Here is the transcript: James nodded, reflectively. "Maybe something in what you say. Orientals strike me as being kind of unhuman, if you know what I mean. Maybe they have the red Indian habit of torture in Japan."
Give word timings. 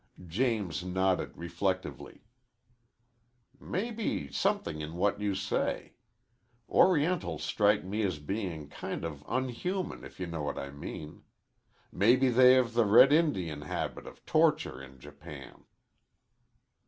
James 0.25 0.83
nodded, 0.83 1.37
reflectively. 1.37 2.23
"Maybe 3.59 4.31
something 4.31 4.81
in 4.81 4.95
what 4.95 5.21
you 5.21 5.35
say. 5.35 5.93
Orientals 6.67 7.43
strike 7.43 7.83
me 7.83 8.01
as 8.01 8.17
being 8.17 8.67
kind 8.67 9.05
of 9.05 9.23
unhuman, 9.27 10.03
if 10.03 10.19
you 10.19 10.25
know 10.25 10.41
what 10.41 10.57
I 10.57 10.71
mean. 10.71 11.21
Maybe 11.91 12.29
they 12.29 12.53
have 12.53 12.73
the 12.73 12.85
red 12.85 13.13
Indian 13.13 13.61
habit 13.61 14.07
of 14.07 14.25
torture 14.25 14.81
in 14.81 14.97
Japan." 14.97 15.65